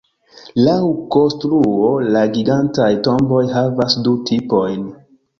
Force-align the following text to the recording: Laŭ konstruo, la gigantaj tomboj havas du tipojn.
Laŭ 0.67 0.75
konstruo, 1.15 1.89
la 2.15 2.23
gigantaj 2.37 2.87
tomboj 3.07 3.43
havas 3.57 3.99
du 4.07 4.15
tipojn. 4.31 4.89